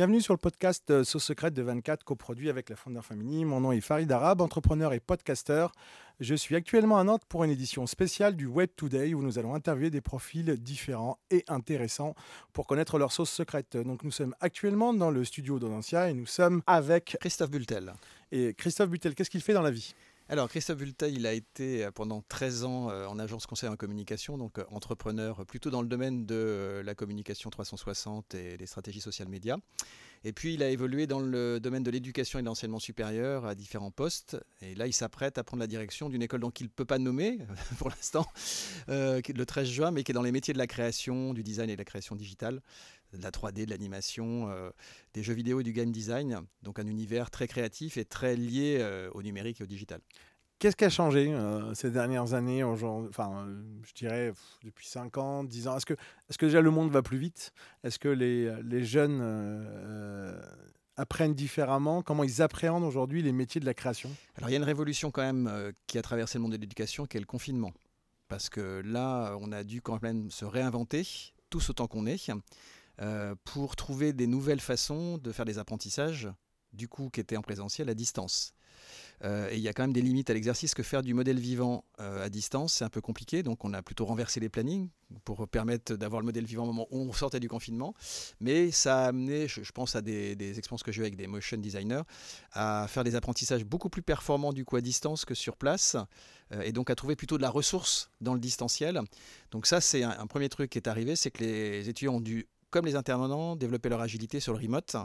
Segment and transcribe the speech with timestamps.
[0.00, 3.44] Bienvenue sur le podcast euh, Sauce Secrète de 24, coproduit avec la Founder Family.
[3.44, 5.72] Mon nom est Farid Arab, entrepreneur et podcasteur.
[6.20, 9.54] Je suis actuellement à Nantes pour une édition spéciale du Web Today où nous allons
[9.54, 12.14] interviewer des profils différents et intéressants
[12.54, 13.76] pour connaître leur sauce secrète.
[13.76, 17.92] Donc nous sommes actuellement dans le studio d'Odensia et nous sommes avec Christophe Bultel.
[18.32, 19.94] Et Christophe Bultel, qu'est-ce qu'il fait dans la vie?
[20.30, 23.74] Alors, Christophe Bultel, il a été euh, pendant 13 ans euh, en agence conseil en
[23.74, 29.00] communication, donc euh, entrepreneur plutôt dans le domaine de la communication 360 et les stratégies
[29.00, 29.56] social médias.
[30.22, 33.56] Et puis, il a évolué dans le domaine de l'éducation et de l'enseignement supérieur à
[33.56, 34.36] différents postes.
[34.60, 36.98] Et là, il s'apprête à prendre la direction d'une école dont il ne peut pas
[36.98, 37.38] nommer
[37.78, 38.24] pour l'instant,
[38.86, 41.74] le 13 juin, mais qui est dans les métiers de la création, du design et
[41.74, 42.60] de la création digitale
[43.12, 44.48] de la 3D, de l'animation,
[45.14, 46.40] des jeux vidéo et du game design.
[46.62, 50.00] Donc un univers très créatif et très lié au numérique et au digital.
[50.60, 54.30] Qu'est-ce qui a changé euh, ces dernières années, enfin, euh, je dirais
[54.62, 55.76] depuis 5 ans, 10 ans?
[55.78, 57.54] Est-ce que, est que déjà le monde va plus vite?
[57.82, 60.38] Est-ce que les, les jeunes euh,
[60.98, 62.02] apprennent différemment?
[62.02, 64.10] Comment ils appréhendent aujourd'hui les métiers de la création?
[64.36, 67.06] Alors il y a une révolution quand même qui a traversé le monde de l'éducation,
[67.06, 67.72] qui est le confinement.
[68.28, 71.08] Parce que là, on a dû quand même se réinventer,
[71.48, 72.18] tous autant qu'on est,
[73.44, 76.28] pour trouver des nouvelles façons de faire des apprentissages,
[76.72, 78.54] du coup, qui étaient en présentiel à distance.
[79.24, 81.38] Euh, et il y a quand même des limites à l'exercice que faire du modèle
[81.38, 83.42] vivant euh, à distance, c'est un peu compliqué.
[83.42, 84.88] Donc on a plutôt renversé les plannings
[85.24, 87.94] pour permettre d'avoir le modèle vivant au moment où on sortait du confinement.
[88.40, 91.58] Mais ça a amené, je, pense à des, expériences que j'ai eues avec des motion
[91.58, 92.02] designers,
[92.52, 95.96] à faire des apprentissages beaucoup plus performants du coup à distance que sur place.
[96.52, 99.00] Euh, et donc à trouver plutôt de la ressource dans le distanciel.
[99.50, 102.48] Donc ça c'est un premier truc qui est arrivé, c'est que les étudiants ont dû,
[102.70, 104.96] comme les intervenants, développer leur agilité sur le remote.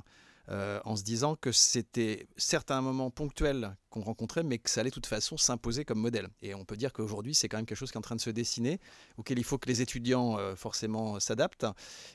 [0.52, 4.82] Euh, en se disant que c'était certes un moment ponctuel qu'on rencontrait, mais que ça
[4.82, 6.28] allait de toute façon s'imposer comme modèle.
[6.44, 8.22] Et on peut dire qu'aujourd'hui, c'est quand même quelque chose qui est en train de
[8.22, 8.80] se dessiner,
[9.18, 11.66] auquel il faut que les étudiants euh, forcément s'adaptent,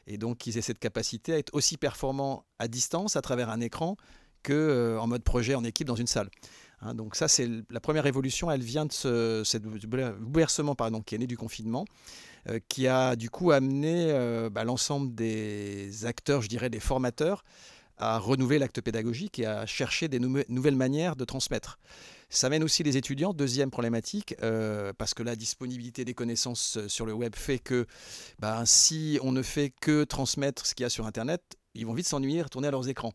[0.07, 3.61] et donc qu'ils aient cette capacité à être aussi performants à distance, à travers un
[3.61, 3.97] écran,
[4.45, 6.31] que euh, en mode projet en équipe dans une salle.
[6.83, 11.19] Hein, donc ça, c'est la première évolution, elle vient de ce bouleversement pardon, qui est
[11.19, 11.85] né du confinement,
[12.69, 17.45] qui a du coup amené bah, l'ensemble des acteurs, je dirais des formateurs,
[18.01, 21.79] à renouveler l'acte pédagogique et à chercher des nouvelles manières de transmettre.
[22.31, 26.89] Ça mène aussi les étudiants, deuxième problématique, euh, parce que la disponibilité des connaissances euh,
[26.89, 27.87] sur le web fait que
[28.39, 31.43] ben, si on ne fait que transmettre ce qu'il y a sur Internet,
[31.75, 33.13] ils vont vite s'ennuyer et retourner à leurs écrans.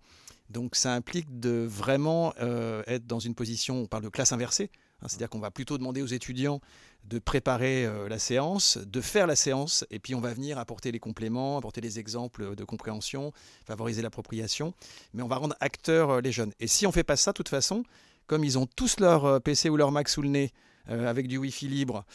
[0.49, 4.69] Donc ça implique de vraiment euh, être dans une position, on parle de classe inversée,
[5.01, 6.61] hein, c'est-à-dire qu'on va plutôt demander aux étudiants
[7.03, 10.91] de préparer euh, la séance, de faire la séance, et puis on va venir apporter
[10.91, 13.31] les compléments, apporter les exemples de compréhension,
[13.65, 14.73] favoriser l'appropriation,
[15.13, 16.51] mais on va rendre acteurs euh, les jeunes.
[16.59, 17.83] Et si on ne fait pas ça, de toute façon,
[18.27, 20.51] comme ils ont tous leur PC ou leur Mac sous le nez,
[20.87, 22.05] avec du Wi-Fi libre.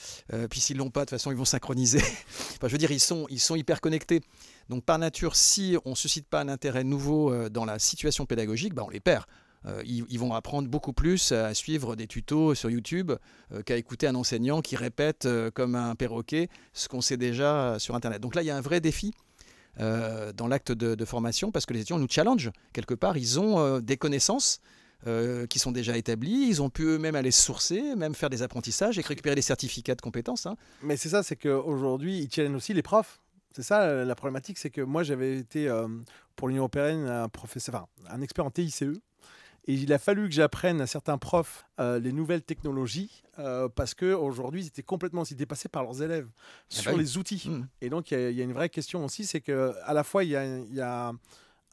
[0.48, 1.98] puis s'ils l'ont pas, de toute façon, ils vont synchroniser.
[1.98, 4.20] enfin, je veux dire, ils sont, ils sont hyper connectés.
[4.70, 8.24] Donc par nature, si on ne suscite pas un intérêt nouveau euh, dans la situation
[8.24, 9.24] pédagogique, bah, on les perd.
[9.66, 13.12] Euh, ils, vont apprendre beaucoup plus à suivre des tutos sur YouTube
[13.52, 17.96] euh, qu'à écouter un enseignant qui répète comme un perroquet ce qu'on sait déjà sur
[17.96, 18.22] Internet.
[18.22, 19.12] Donc là, il y a un vrai défi
[19.76, 23.16] dans l'acte de, formation parce que les étudiants nous challenge quelque part.
[23.16, 24.60] Ils ont des connaissances
[25.48, 26.46] qui sont déjà établies.
[26.48, 30.02] Ils ont pu eux-mêmes aller sourcer, même faire des apprentissages et récupérer des certificats de
[30.02, 30.46] compétences.
[30.46, 30.56] Hein.
[30.82, 33.20] Mais c'est ça, c'est qu'aujourd'hui, ils challengent aussi les profs.
[33.52, 35.88] C'est ça la problématique, c'est que moi j'avais été euh,
[36.36, 38.82] pour l'Union européenne un professeur, un expert en TICE,
[39.66, 43.94] et il a fallu que j'apprenne à certains profs euh, les nouvelles technologies euh, parce
[43.94, 47.48] qu'aujourd'hui, ils étaient complètement ils dépassés par leurs élèves ah sur bah les outils.
[47.48, 47.68] Mmh.
[47.82, 50.74] Et donc, il y, a une vraie question aussi, c'est qu'à la fois, il y
[50.74, 51.12] y a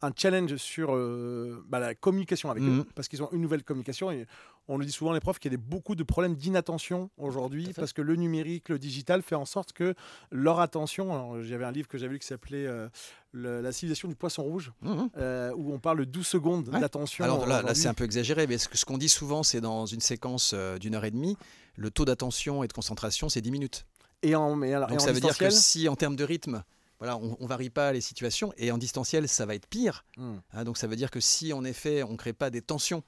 [0.02, 2.86] un challenge sur euh, bah, la communication avec eux, mhm.
[2.96, 4.12] parce qu'ils ont une nouvelle communication.
[4.12, 4.28] Et
[4.68, 7.94] on le dit souvent, les profs, qu'il y a beaucoup de problèmes d'inattention aujourd'hui, parce
[7.94, 9.94] que le numérique, le digital fait en sorte que
[10.32, 11.42] leur attention.
[11.44, 12.90] J'avais un livre que j'avais lu qui s'appelait euh,
[13.34, 15.10] La civilisation du poisson rouge, mhm.
[15.18, 17.24] euh, où on parle de 12 secondes d'attention.
[17.24, 20.02] Alors là, là c'est un peu exagéré, mais ce qu'on dit souvent, c'est dans une
[20.02, 21.38] séquence d'une heure et demie,
[21.76, 23.86] le taux d'attention et de concentration, c'est 10 minutes.
[24.24, 26.64] Et en, mais alors, Donc ça veut dire que si, en termes de rythme,
[27.00, 30.06] voilà, on, ne varie pas les situations et en distanciel, ça va être pire.
[30.18, 30.38] Hmm.
[30.54, 33.04] Hein, donc ça veut dire que si en effet on crée pas des tensions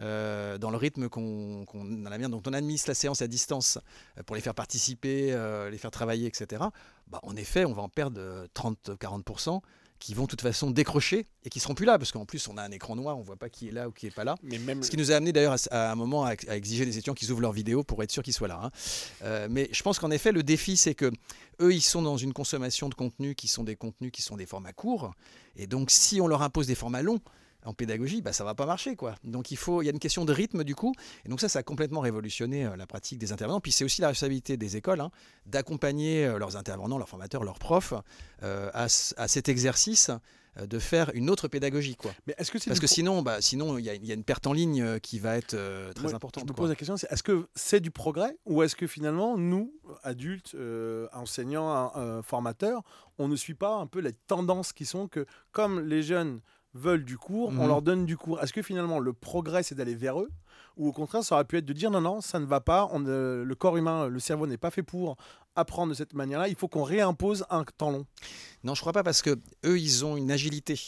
[0.00, 3.78] euh, dans le rythme qu'on, dans la manière dont on administre la séance à distance
[4.18, 6.62] euh, pour les faire participer, euh, les faire travailler, etc.
[7.08, 9.60] Bah, en effet, on va en perdre 30-40%
[10.02, 12.56] qui vont de toute façon décrocher et qui seront plus là parce qu'en plus on
[12.58, 14.34] a un écran noir, on voit pas qui est là ou qui est pas là.
[14.42, 14.82] Mais même...
[14.82, 17.40] Ce qui nous a amené d'ailleurs à, un moment à, exiger des étudiants qu'ils ouvrent
[17.40, 18.60] leur vidéo pour être sûr qu'ils soient là.
[18.64, 18.70] Hein.
[19.22, 21.12] Euh, mais je pense qu'en effet le défi c'est que
[21.60, 24.46] eux ils sont dans une consommation de contenu qui sont des contenus qui sont des
[24.46, 25.14] formats courts
[25.54, 27.20] et donc si on leur impose des formats longs,
[27.64, 28.96] en pédagogie, bah, ça va pas marcher.
[28.96, 29.14] quoi.
[29.24, 30.92] Donc il, faut, il y a une question de rythme du coup.
[31.24, 33.60] Et donc ça, ça a complètement révolutionné euh, la pratique des intervenants.
[33.60, 35.10] Puis c'est aussi la responsabilité des écoles hein,
[35.46, 37.94] d'accompagner euh, leurs intervenants, leurs formateurs, leurs profs
[38.42, 40.10] euh, à, cet exercice
[40.60, 41.96] de faire une autre pédagogie.
[41.96, 42.12] Quoi.
[42.26, 44.14] Mais est-ce que Parce que pro- sinon, bah, sinon il y, a- il y a
[44.14, 46.44] une perte en ligne qui va être euh, très Moi, importante.
[46.46, 49.38] Je me pose la question, c'est est-ce que c'est du progrès ou est-ce que finalement,
[49.38, 49.72] nous,
[50.02, 52.82] adultes, euh, enseignants, euh, formateurs,
[53.18, 56.40] on ne suit pas un peu les tendances qui sont que comme les jeunes
[56.74, 57.68] veulent du cours, on Mhm.
[57.68, 58.40] leur donne du cours.
[58.42, 60.30] Est-ce que finalement le progrès c'est d'aller vers eux?
[60.78, 62.88] Ou au contraire ça aurait pu être de dire non non ça ne va pas,
[62.92, 65.16] on, euh, le corps humain, le cerveau n'est pas fait pour
[65.54, 68.06] apprendre de cette manière-là, il faut qu'on réimpose un temps long?
[68.64, 70.80] Non, je crois pas parce que eux, ils ont une agilité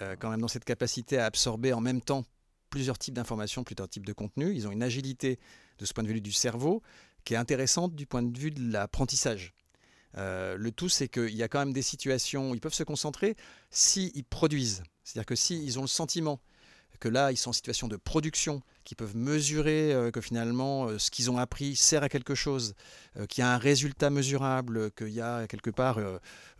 [0.00, 2.24] euh, quand même dans cette capacité à absorber en même temps
[2.70, 4.52] plusieurs types d'informations, plusieurs types de contenus.
[4.54, 5.38] Ils ont une agilité
[5.78, 6.82] de ce point de vue du cerveau
[7.24, 9.52] qui est intéressante du point de vue de l'apprentissage.
[10.18, 12.82] Euh, le tout, c'est qu'il y a quand même des situations où ils peuvent se
[12.84, 13.36] concentrer
[13.70, 14.82] s'ils produisent.
[15.04, 16.40] C'est-à-dire que s'ils ont le sentiment
[17.00, 20.98] que là, ils sont en situation de production, qu'ils peuvent mesurer euh, que finalement, euh,
[21.00, 22.74] ce qu'ils ont appris sert à quelque chose,
[23.16, 25.98] euh, qu'il y a un résultat mesurable, qu'il y a quelque part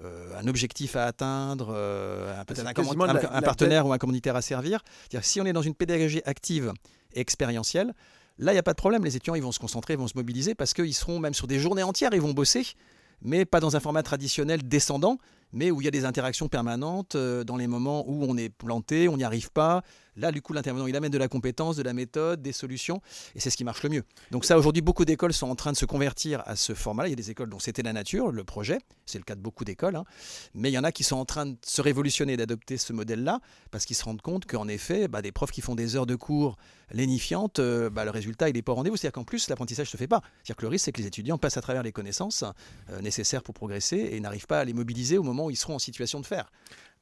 [0.01, 2.65] un objectif à atteindre, un- peut-être
[3.11, 4.83] un, la partenaire ou un commanditaire à servir.
[5.03, 6.73] C'est-à-dire, si on est dans une pédagogie active
[7.13, 7.95] et expérientielle,
[8.39, 9.05] là, il n'y a pas de problème.
[9.05, 11.47] Les étudiants, ils vont se concentrer, ils vont se mobiliser parce qu'ils seront même sur
[11.47, 12.67] des journées entières, ils vont bosser,
[13.21, 15.19] mais pas dans un format traditionnel descendant,
[15.53, 18.49] mais où il y a des interactions permanentes euh, dans les moments où on est
[18.49, 19.83] planté, on n'y arrive pas.
[20.17, 23.01] Là, du coup, l'intervenant, il amène de la compétence, de la méthode, des solutions,
[23.35, 24.03] et c'est ce qui marche le mieux.
[24.31, 27.09] Donc ça, aujourd'hui, beaucoup d'écoles sont en train de se convertir à ce format-là.
[27.09, 29.41] Il y a des écoles dont c'était la nature, le projet, c'est le cas de
[29.41, 30.05] beaucoup d'écoles, hein.
[30.55, 33.41] mais il y en a qui sont en train de se révolutionner, d'adopter ce modèle-là,
[33.71, 36.15] parce qu'ils se rendent compte qu'en effet, bah, des profs qui font des heures de
[36.15, 36.57] cours
[36.93, 38.97] lénifiantes, euh, bah, le résultat, il n'est pas au rendez-vous.
[38.97, 40.21] C'est-à-dire qu'en plus, l'apprentissage ne se fait pas.
[40.43, 42.45] C'est-à-dire que le risque, c'est que les étudiants passent à travers les connaissances
[42.91, 45.75] euh, nécessaires pour progresser et n'arrivent pas à les mobiliser au moment où ils seront
[45.77, 46.51] en situation de faire.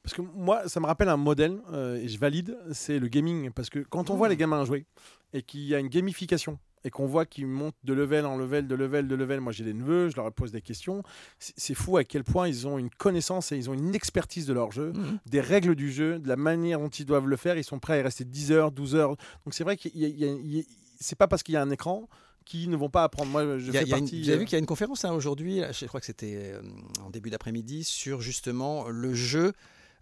[0.03, 3.51] Parce que moi, ça me rappelle un modèle, euh, et je valide, c'est le gaming.
[3.51, 4.31] Parce que quand on voit Mmh.
[4.31, 4.85] les gamins jouer,
[5.33, 8.67] et qu'il y a une gamification, et qu'on voit qu'ils montent de level en level,
[8.67, 11.03] de level, de level, moi j'ai des neveux, je leur pose des questions,
[11.37, 14.53] c'est fou à quel point ils ont une connaissance et ils ont une expertise de
[14.53, 14.91] leur jeu,
[15.27, 17.93] des règles du jeu, de la manière dont ils doivent le faire, ils sont prêts
[17.93, 19.09] à y rester 10 heures, 12 heures.
[19.45, 20.63] Donc c'est vrai qu'il y a- il y a- il y a-
[20.99, 22.09] c'est pas parce qu'il y a un écran
[22.45, 23.31] qu'ils ne vont pas apprendre.
[23.31, 24.21] Moi, je fais partie...
[24.23, 26.61] avez euh, vu qu'il y a une conférence hein, aujourd'hui, je crois que c'était euh,
[27.03, 29.53] en début d'après-midi, sur justement le jeu,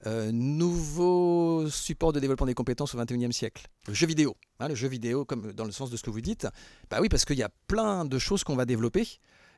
[0.07, 3.67] euh, nouveau support de développement des compétences au 21e siècle.
[3.87, 4.35] Le jeu vidéo.
[4.59, 6.47] hein, le jeu vidéo, comme dans le sens de ce que vous dites.
[6.89, 9.07] Bah oui, parce qu'il y a plein de choses qu'on va développer.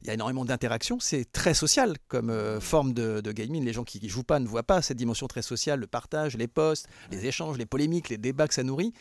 [0.01, 3.63] Il y a énormément d'interactions, c'est très social comme euh, forme de, de gaming.
[3.63, 6.36] Les gens qui ne jouent pas ne voient pas cette dimension très sociale, le partage,
[6.38, 8.94] les posts, les échanges, les polémiques, les débats que ça nourrit.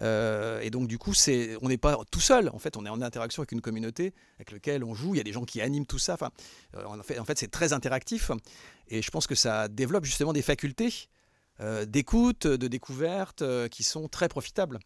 [0.00, 2.48] Euh, et donc du coup, c'est, on n'est pas tout seul.
[2.54, 5.14] En fait, on est en interaction avec une communauté avec laquelle on joue.
[5.14, 6.14] Il y a des gens qui animent tout ça.
[6.14, 6.30] Enfin,
[6.74, 8.30] euh, en fait, en fait, c'est très interactif.
[8.88, 11.08] Et je pense que ça développe justement des facultés
[11.86, 14.78] d'écoute, de découverte, qui sont très profitables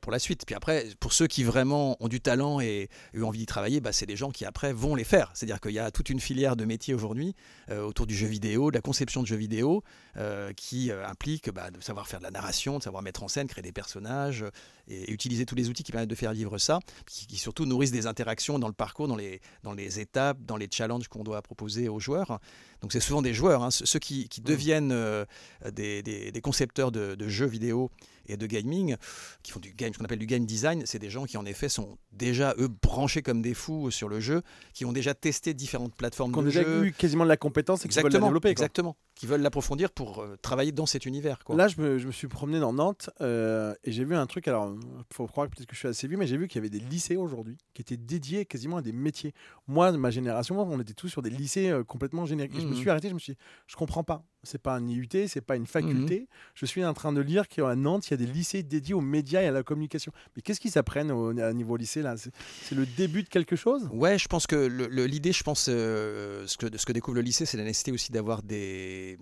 [0.00, 0.44] pour la suite.
[0.46, 3.92] Puis après, pour ceux qui vraiment ont du talent et, ont envie d'y travailler, bah,
[3.92, 5.30] c'est des gens qui après vont les faire.
[5.34, 7.34] C'est-à-dire qu'il y a toute une filière de métiers aujourd'hui
[7.70, 9.82] euh, autour du jeu vidéo, de la conception de jeux vidéo,
[10.16, 13.28] euh, qui euh, implique bah, de savoir faire de la narration, de savoir mettre en
[13.28, 14.50] scène, créer des personnages euh,
[14.88, 17.66] et, et utiliser tous les outils qui permettent de faire vivre ça, qui, qui surtout
[17.66, 21.24] nourrissent des interactions dans le parcours, dans les, dans les étapes, dans les challenges qu'on
[21.24, 22.40] doit proposer aux joueurs.
[22.80, 25.24] Donc c'est souvent des joueurs, hein, ceux qui, qui deviennent euh,
[25.72, 27.90] des, des- des concepteurs de, de jeux vidéo
[28.26, 28.96] et de gaming,
[29.42, 31.44] qui font du game, ce qu'on appelle du game design, c'est des gens qui en
[31.46, 35.54] effet sont déjà eux branchés comme des fous sur le jeu, qui ont déjà testé
[35.54, 36.86] différentes plateformes qui ont de déjà jeu.
[36.86, 38.48] eu quasiment de la compétence et qui veulent la Exactement, développer.
[38.48, 38.50] quoi.
[38.52, 41.38] exactement, qui veulent l'approfondir pour euh, travailler dans cet univers.
[41.44, 41.56] Quoi.
[41.56, 44.48] Là, je me, je me suis promené dans Nantes euh, et j'ai vu un truc.
[44.48, 46.56] Alors, il faut croire que peut-être que je suis assez vieux, mais j'ai vu qu'il
[46.56, 49.34] y avait des lycées aujourd'hui qui étaient dédiés quasiment à des métiers.
[49.66, 52.56] Moi, de ma génération, on était tous sur des lycées euh, complètement génériques.
[52.56, 52.76] Et je me Mhm.
[52.78, 54.24] suis arrêté, je me suis dit, je comprends pas.
[54.44, 56.28] C'est pas un IUT, c'est pas une faculté.
[56.54, 59.00] Je suis en train de lire qu'à Nantes, il y a des lycées dédiés aux
[59.00, 60.12] médias et à la communication.
[60.36, 62.14] Mais qu'est-ce qu'ils apprennent au, à niveau lycée là?
[62.16, 63.88] C'est le début de quelque chose?
[63.92, 64.66] Ouais, je pense que
[65.04, 68.12] l'idée, je pense, euh, ce, que, ce que découvre le lycée, c'est la nécessité aussi
[68.12, 69.18] d'avoir des,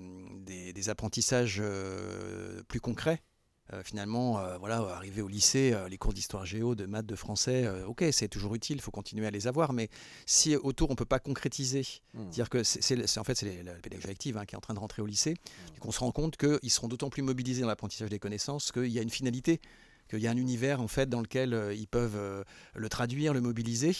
[0.47, 3.21] des, des apprentissages euh, plus concrets.
[3.73, 7.17] Euh, finalement, euh, voilà, arriver au lycée, euh, les cours d'histoire géo, de maths, de
[7.17, 9.89] français, ok, c'est toujours utile, il faut continuer à les avoir, mais
[10.27, 11.83] si autour on peut pas concrétiser,
[12.15, 12.29] Hmm.
[12.29, 14.79] dire que c'est en fait c'est la pédagogie active hein, qui est en train de
[14.79, 15.35] rentrer au lycée,
[15.81, 18.99] qu'on se rend compte qu'ils seront d'autant plus mobilisés dans l'apprentissage des connaissances qu'il y
[18.99, 19.61] a une finalité
[20.11, 23.33] qu'il y a un univers en fait dans lequel euh, ils peuvent euh, le traduire,
[23.33, 23.97] le mobiliser.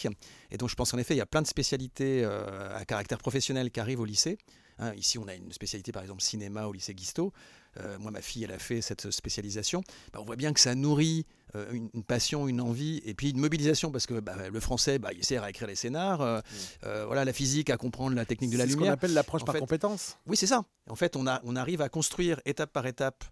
[0.51, 3.17] Et donc je pense qu'en effet, il y a plein de spécialités euh, à caractère
[3.17, 4.37] professionnel qui arrivent au lycée.
[4.79, 7.33] Hein, ici, on a une spécialité par exemple cinéma au lycée Guisto.
[7.79, 9.83] Euh, moi, ma fille, elle a fait cette spécialisation.
[10.11, 11.25] Bah, on voit bien que ça nourrit
[11.55, 14.97] euh, une, une passion, une envie, et puis une mobilisation, parce que bah, le français,
[14.97, 16.21] bah, il sert à écrire les scénars.
[16.21, 16.41] euh,
[16.83, 18.93] euh, voilà, la physique à comprendre la technique de la C'est ce qu'on lumière.
[18.93, 20.17] appelle l'approche par fait, compétence.
[20.25, 20.65] Oui, c'est ça.
[20.89, 23.23] En fait, on, a, on arrive à construire étape par étape,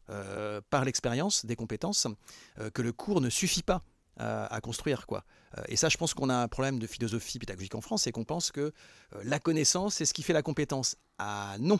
[0.69, 2.07] par l'expérience, des compétences
[2.73, 3.83] que le cours ne suffit pas
[4.17, 5.07] à, construire.
[5.07, 5.23] Quoi.
[5.67, 8.23] Et ça, je pense qu'on a un problème de philosophie pédagogique en France, c'est qu'on
[8.23, 8.71] pense que
[9.23, 10.95] la connaissance, c'est ce qui fait la compétence.
[11.17, 11.79] Ah non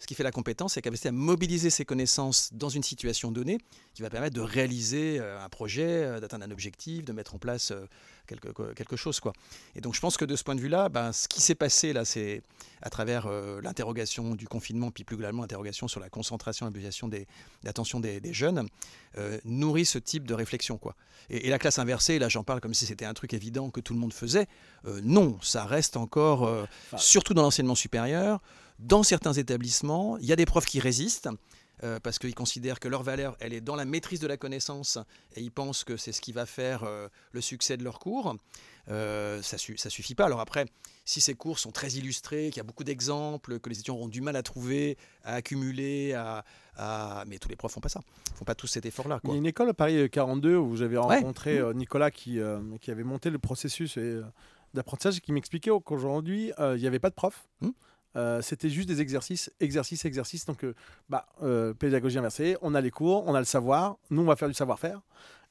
[0.00, 3.30] Ce qui fait la compétence, c'est la capacité à mobiliser ses connaissances dans une situation
[3.30, 3.58] donnée
[3.92, 7.38] qui va permettre de réaliser euh, un projet, euh, d'atteindre un objectif, de mettre en
[7.38, 7.84] place euh,
[8.26, 9.20] quelque, quelque chose.
[9.20, 9.34] Quoi.
[9.76, 11.92] Et donc je pense que de ce point de vue-là, ben, ce qui s'est passé
[11.92, 12.42] là, c'est
[12.80, 13.28] à travers
[13.62, 17.26] l'interrogation du confinement, puis plus globalement l'interrogation sur la concentration et
[17.62, 18.66] l'attention des, des, des, jeunes,
[19.44, 20.78] nourrit ce type de réflexion.
[20.78, 20.96] Quoi.
[21.28, 23.92] Et, la classe inversée, là j'en parle comme si c'était un truc évident que tout
[23.92, 24.46] le monde faisait.
[25.02, 26.66] non, ça reste encore,
[26.96, 28.40] surtout dans l'enseignement supérieur,
[28.80, 31.28] dans certains établissements, il y a des profs qui résistent.
[31.82, 34.98] Euh, parce qu'ils considèrent que leur valeur, elle est dans la maîtrise de la connaissance,
[35.34, 38.36] et ils pensent que c'est ce qui va faire euh, le succès de leur cours.
[38.90, 40.26] Euh, ça, ne suffit pas.
[40.26, 40.66] Alors après,
[41.06, 44.08] si ces cours sont très illustrés, qu'il y a beaucoup d'exemples, que les étudiants auront
[44.08, 46.44] du mal à trouver, à accumuler, à,
[47.26, 48.00] mais tous les profs font pas ça,
[48.34, 49.20] font pas tout cet effort-là.
[49.24, 52.40] Il y a une école à Paris 42 où j'avais rencontré Nicolas qui,
[52.82, 53.98] qui avait monté le processus
[54.74, 57.48] d'apprentissage et qui m'expliquait qu'aujourd'hui, il n'y avait pas de prof.
[57.62, 57.70] Mmh.
[58.16, 60.44] Euh, c'était juste des exercices, exercices, exercices.
[60.44, 60.74] Donc, euh,
[61.08, 63.96] bah, euh, pédagogie inversée, on a les cours, on a le savoir.
[64.10, 65.00] Nous, on va faire du savoir-faire.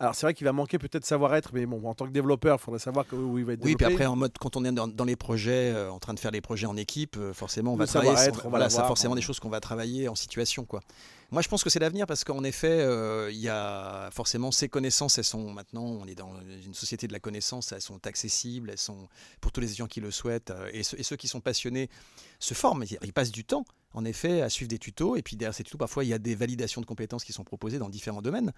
[0.02, 2.64] Alors, c'est vrai qu'il va manquer peut-être savoir-être, mais bon, en tant que développeur, il
[2.64, 3.66] faudrait savoir où il va être.
[3.66, 6.32] Oui, puis après, en mode, quand on est dans, les projets, en train de faire
[6.32, 8.32] des projets en équipe, forcément, on va travailler.
[8.46, 10.82] on, voilà, c'est forcément des choses qu'on va travailler en situation, quoi.
[11.32, 12.80] Moi, je pense que c'est l'avenir parce qu'en effet,
[13.30, 16.32] il y a forcément ces connaissances, elles sont maintenant, on est dans
[16.66, 19.10] une société de la connaissance, elles sont accessibles, elles sont
[19.42, 21.90] pour tous les étudiants qui le souhaitent et ceux qui sont passionnés
[22.40, 25.16] se forment, ils passent du temps en effet, à suivre des tutos.
[25.16, 27.44] Et puis derrière ces tutos, parfois, il y a des validations de compétences qui sont
[27.44, 28.52] proposées dans différents domaines.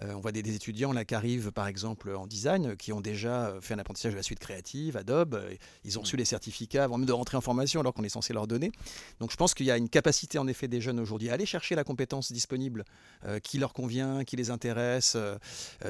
[0.00, 3.46] Euh, on voit des, étudiants là qui arrivent, par exemple, en design, qui ont déjà
[3.46, 5.42] euh, fait un apprentissage de la suite créative, Adobe.
[5.84, 8.32] Ils ont reçu les certificats avant même de rentrer en formation, alors qu'on est censé
[8.32, 8.72] leur donner.
[9.20, 11.46] Donc je pense qu'il y a une capacité, en effet, des jeunes aujourd'hui à aller
[11.46, 12.84] chercher la compétence disponible
[13.24, 15.16] euh, qui leur convient, qui les intéresse.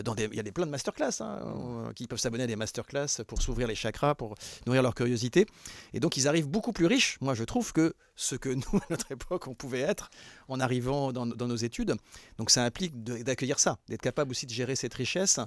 [0.04, 2.56] dans des, il y a des plein de masterclass hein, qui peuvent s'abonner à des
[2.56, 4.34] masterclass pour s'ouvrir les chakras, pour
[4.66, 5.46] nourrir leur curiosité.
[5.92, 8.86] Et donc ils arrivent beaucoup plus riches, moi je trouve, que ce que nous, à
[8.90, 10.10] notre époque, on pouvait être
[10.48, 11.94] en arrivant dans, nos études.
[12.38, 15.40] Donc ça implique d'accueillir ça, d'être capable aussi de gérer cette richesse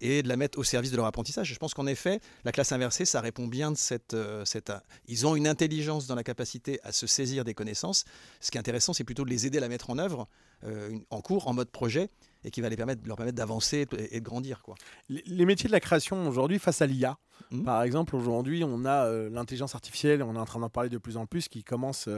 [0.00, 1.52] et de la mettre au service de leur apprentissage.
[1.52, 4.72] Je pense qu'en effet, la classe inversée, ça répond bien de cette, euh, cette...
[5.06, 8.04] Ils ont une intelligence dans la capacité à se saisir des connaissances.
[8.40, 10.28] Ce qui est intéressant, c'est plutôt de les aider à la mettre en œuvre
[10.64, 12.10] euh, en cours, en mode projet,
[12.44, 14.62] et qui va les permettre, leur permettre d'avancer et de grandir.
[14.62, 14.74] Quoi.
[15.08, 17.16] Les, métiers de la création aujourd'hui face à l'IA,
[17.50, 17.64] mmh.
[17.64, 20.98] par exemple, aujourd'hui on a euh, l'intelligence artificielle, on est en train d'en parler de
[20.98, 22.08] plus en plus, qui commence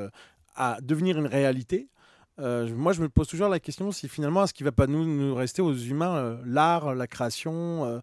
[0.55, 1.89] à devenir une réalité.
[2.39, 4.87] Euh, moi, je me pose toujours la question si finalement, est-ce qu'il ne va pas
[4.87, 8.01] nous, nous, rester aux humains euh, l'art, la création euh,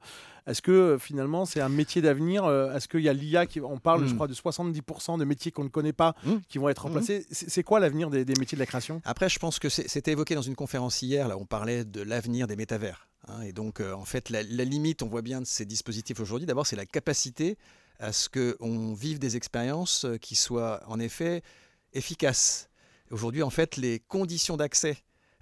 [0.47, 4.05] Est-ce que finalement, c'est un métier d'avenir Est-ce qu'il y a l'IA qui, On parle,
[4.07, 4.15] je hmm.
[4.15, 6.37] crois, de 70% de métiers qu'on ne connaît pas hmm.
[6.49, 6.93] qui vont être hmm.
[6.93, 7.25] remplacés?
[7.31, 9.01] C'est quoi l'avenir des, métiers de la création?
[9.05, 11.27] Après, je pense que c'était évoqué dans une conférence hier.
[11.27, 13.07] Là, on parlait de l'avenir des métavers.
[13.27, 16.45] Hein, et donc, en fait, la, la, limite, on voit bien de ces dispositifs aujourd'hui,
[16.45, 17.57] d'abord, c'est la capacité
[17.99, 21.43] à ce qu'on vive des expériences qui soient en effet
[21.93, 22.69] efficace.
[23.13, 24.97] Aujourd'hui, en fait, les conditions d'accès,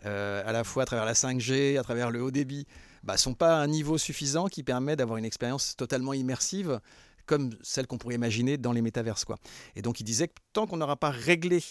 [0.06, 2.68] euh, à la fois à travers la 5G, à travers le haut débit,
[3.04, 6.82] ne bah, sont pas à un niveau suffisant qui permet d'avoir une expérience totalement immersive
[7.26, 9.24] comme celle qu'on pourrait imaginer dans les métaverses.
[9.24, 9.38] Quoi.
[9.78, 11.64] Et donc, il disait que tant qu'on n'aura pas réglé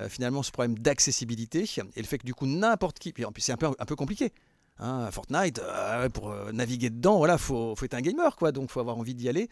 [0.00, 3.52] euh, finalement ce problème d'accessibilité et le fait que du coup n'importe qui, puis c'est
[3.52, 4.32] un peu, un peu compliqué,
[4.80, 8.50] Hein, Fortnite, euh, pour euh, naviguer dedans, voilà, faut, faut être un gamer, quoi.
[8.50, 9.48] Donc, faut avoir envie d'y aller.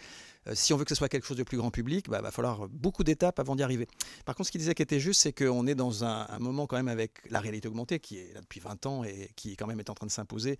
[0.48, 2.20] Euh, si on veut que ce soit quelque chose de plus grand public, il bah,
[2.20, 3.86] va falloir beaucoup d'étapes avant d'y arriver.
[4.24, 6.76] Par contre, ce qu'il disait qui était juste, c'est qu'on est dans un, moment quand
[6.76, 9.78] même avec la réalité augmentée, qui est là depuis 20 ans et qui quand même
[9.78, 10.58] est en train de s'imposer,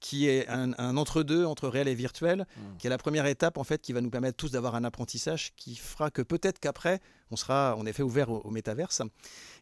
[0.00, 2.76] qui est un, entre-deux entre réel et virtuel, mmh.
[2.78, 5.52] qui est la première étape en fait qui va nous permettre tous d'avoir un apprentissage
[5.56, 7.00] qui fera que peut-être qu'après,
[7.30, 9.02] on sera en effet ouvert au, métaverse.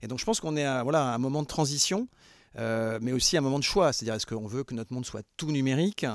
[0.03, 2.09] Et donc, je pense qu'on est à, voilà, à un moment de transition.
[2.57, 3.93] Euh, mais aussi un moment de choix.
[3.93, 6.07] C'est-à-dire, est-ce qu'on veut que notre monde soit tout numérique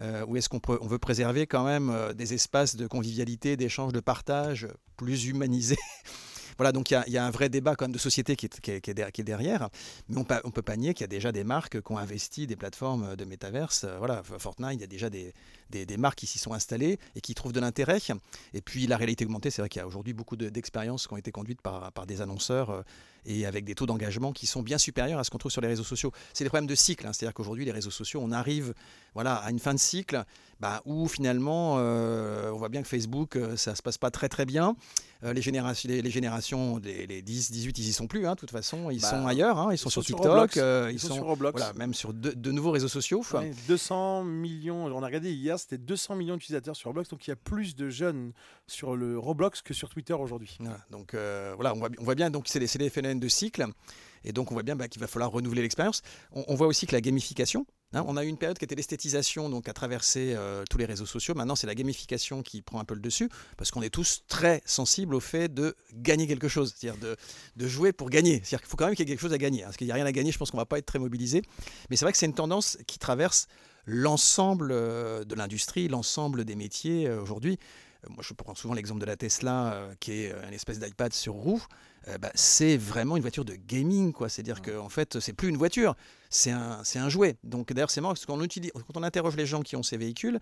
[0.00, 3.92] euh, ou est-ce qu'on on veut préserver quand même euh, des espaces de convivialité, d'échange,
[3.92, 5.78] de partage plus humanisés?
[6.56, 9.68] Voilà, donc il y, a un vrai débat quand même de société qui est, derrière.
[10.08, 12.46] Mais on, on peut pas nier qu'il y a déjà des marques qui ont investi
[12.46, 13.86] des plateformes de métaverse.
[13.98, 15.32] Voilà, Fortnite, il y a déjà des,
[15.96, 17.98] marques qui s'y sont installées et qui trouvent de l'intérêt.
[18.52, 21.16] Et puis la réalité augmentée, c'est vrai qu'il y a aujourd'hui beaucoup d'expériences qui ont
[21.16, 22.84] été conduites par, des annonceurs
[23.26, 25.68] et avec des taux d'engagement qui sont bien supérieurs à ce qu'on trouve sur les
[25.68, 26.12] réseaux sociaux.
[26.32, 27.12] C'est des problèmes de cycle, hein.
[27.12, 28.74] c'est-à-dire qu'aujourd'hui les réseaux sociaux, on arrive
[29.14, 30.24] voilà, à une fin de cycle
[30.60, 34.28] bah, où finalement euh, on voit bien que Facebook, euh, ça se passe pas très
[34.28, 34.76] très bien.
[35.24, 38.50] Euh, les, générations, les, générations, les, 10, 18, ils y sont plus, hein, de toute
[38.50, 39.68] façon, ils bah, sont ailleurs, hein.
[39.72, 41.58] ils, sont, sur TikTok, ils, sont, sur Roblox.
[41.58, 43.24] Voilà, même sur de, nouveaux réseaux sociaux.
[43.68, 47.32] 200 millions, on a regardé hier, c'était 200 millions d'utilisateurs sur Roblox, donc il y
[47.32, 48.32] a plus de jeunes
[48.66, 50.58] sur le Roblox que sur Twitter aujourd'hui.
[50.90, 53.66] donc voilà, on voit, on voit bien, donc c'est les, phénomènes de cycle.
[54.24, 56.02] Et donc, on voit bien bah, qu'il va falloir renouveler l'expérience.
[56.32, 59.48] On, voit aussi que la gamification, Hein, on a eu une période qui était l'esthétisation,
[59.48, 61.34] donc à traverser euh, tous les réseaux sociaux.
[61.34, 64.62] Maintenant, c'est la gamification qui prend un peu le dessus, parce qu'on est tous très
[64.64, 67.00] sensibles au fait de gagner quelque chose, c'est-à-dire
[67.56, 68.40] de, jouer pour gagner.
[68.42, 69.62] C'est-à-dire qu'il faut quand même qu'il y ait quelque chose à gagner.
[69.62, 69.66] Hein.
[69.66, 70.98] Parce qu'il n'y a rien à gagner, je pense qu'on ne va pas être très
[70.98, 71.42] mobilisé.
[71.88, 73.46] Mais c'est vrai que c'est une tendance qui traverse
[73.86, 77.58] l'ensemble euh, de l'industrie, l'ensemble des métiers euh, aujourd'hui.
[78.08, 81.62] Moi, je prends souvent l'exemple de la Tesla, qui est une espèce d'iPad sur roue.
[82.20, 84.28] Bah, c'est vraiment une voiture de gaming, quoi.
[84.28, 85.94] C'est-à-dire qu'en en fait, c'est plus une voiture,
[86.28, 87.36] c'est un, un jouet.
[87.42, 89.96] Donc d'ailleurs, c'est marrant parce qu'on utilise, quand on interroge les gens qui ont ces
[89.96, 90.38] véhicules,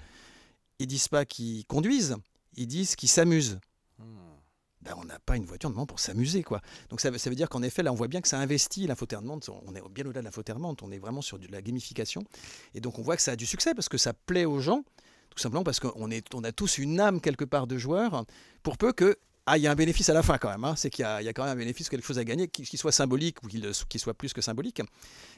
[0.79, 2.17] ils disent pas qu'ils conduisent,
[2.57, 3.61] ils disent qu'ils s'amusent.
[3.99, 4.33] Hmm.
[4.81, 6.43] Ben, on n'a pas une voiture normalement pour s'amuser.
[6.43, 6.61] quoi.
[6.91, 9.39] Donc ça, ça veut dire qu'en effet, là, on voit bien que ça investit l'infotainment.
[9.65, 12.25] On est bien au-delà de l'infotainment, on est vraiment sur de la gamification.
[12.75, 14.83] Et donc on voit que ça a du succès parce que ça plaît aux gens,
[15.35, 18.25] tout simplement parce qu'on on a tous une âme quelque part de joueur,
[18.63, 20.63] pour peu que ah, il y a un bénéfice à la fin quand même.
[20.63, 20.75] Hein.
[20.77, 23.43] C'est qu'il y, a quand même un bénéfice, quelque chose à gagner, qu'il soit symbolique
[23.43, 24.81] ou qu'il soit plus que symbolique.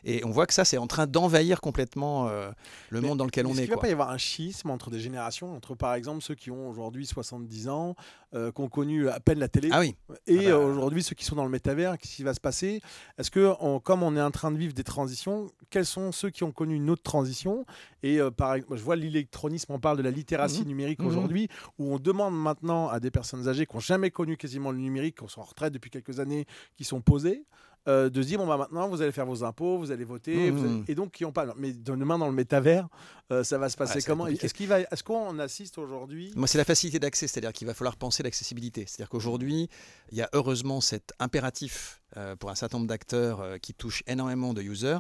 [0.05, 2.51] Et on voit que ça, c'est en train d'envahir complètement euh,
[2.91, 3.53] le monde dans lequel on est.
[3.53, 6.23] Est-ce qu'il ne va pas y avoir un schisme entre des générations, entre par exemple
[6.23, 7.97] ceux qui ont aujourd'hui 70 ans,
[8.35, 9.95] euh, qui ont connu à peine la télé, ah oui.
[10.27, 10.59] et ah bah.
[10.59, 12.81] aujourd'hui ceux qui sont dans le métavers, qu'est-ce qui va se passer?
[13.19, 16.45] Est-ce que, comme on est en train de vivre des transitions, quels sont ceux qui
[16.45, 17.65] ont connu une autre transition?
[18.03, 21.49] Et euh, par je vois l'électronisme, on parle de la littératie mmh numérique mmh aujourd'hui,
[21.79, 25.19] où on demande maintenant à des personnes âgées qui n'ont jamais connu quasiment le numérique,
[25.19, 27.45] qui sont en retraite depuis quelques années, qui sont posées,
[27.87, 30.51] euh, de se dire bon bah maintenant vous allez faire vos impôts, vous allez voter,
[30.51, 30.85] mmh.
[30.89, 31.53] et donc qui ont pas.
[31.59, 32.89] Mais demain dans le métavers,
[33.31, 34.27] euh, ça va se passer comment?
[34.27, 36.33] Est-ce qu'il va, est-ce qu'on assiste aujourd'hui?
[36.35, 38.87] Moi c'est la facilité d'accès, c'est-à-dire qu'il va falloir penser l'accessibilité.
[38.87, 39.69] C'est-à-dire qu'aujourd'hui
[40.13, 44.55] il y a heureusement cet impératif euh, pour un certain nombre d'acteurs qui touchent énormément
[44.55, 44.99] de users,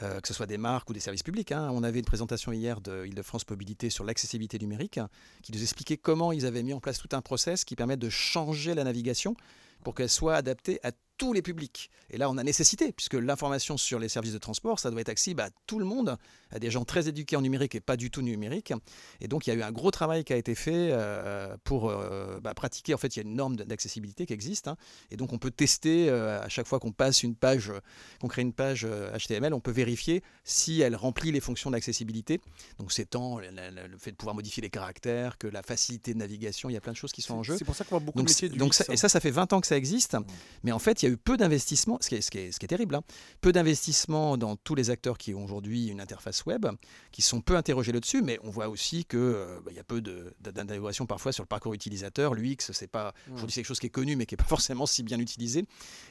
[0.00, 1.50] que ce soit des marques ou des services publics.
[1.52, 1.70] Hein.
[1.72, 5.00] On avait une présentation hier de Île-de-France Mobilité sur l'accessibilité numérique,
[5.42, 8.10] qui nous expliquait comment ils avaient mis en place tout un process qui permet de
[8.10, 9.34] changer la navigation
[9.82, 11.90] pour qu'elle soit adaptée à tous les publics.
[12.10, 15.08] Et là, on a nécessité, puisque l'information sur les services de transport, ça doit être
[15.10, 16.16] accessible à tout le monde,
[16.50, 18.72] à des gens très éduqués en numérique et pas du tout numérique.
[19.20, 21.90] Et donc, il y a eu un gros travail qui a été fait euh, pour
[21.90, 22.94] euh, bah, pratiquer.
[22.94, 24.68] En fait, il y a une norme d'accessibilité qui existe.
[24.68, 24.76] Hein.
[25.10, 27.72] et donc, on peut tester euh, à chaque fois qu'on passe une page,
[28.20, 32.40] qu'on crée une page HTML, on peut vérifier si elle remplit les fonctions d'accessibilité.
[32.78, 36.70] Donc, c'est tant le, fait de pouvoir modifier les caractères que la facilité de navigation.
[36.70, 37.56] Il y a plein de choses qui sont en jeu.
[37.58, 39.52] C'est pour ça qu'on voit beaucoup de métiers du donc Et ça, ça fait 20
[39.52, 40.16] ans que ça existe.
[40.62, 43.02] Mais en fait, il y a eu peu d'investissement, ce, ce, qui est terrible, hein,
[43.40, 46.66] peu d'investissement dans tous les acteurs qui ont aujourd'hui une interface web,
[47.12, 50.00] qui sont peu interrogés là-dessus, mais on voit aussi qu'il euh, bah, y a peu
[50.00, 52.34] d'intégration parfois sur le parcours utilisateur.
[52.34, 53.34] L'UX, c'est pas mmh.
[53.34, 55.64] aujourd'hui c'est quelque chose qui est connu, mais qui n'est pas forcément si bien utilisé,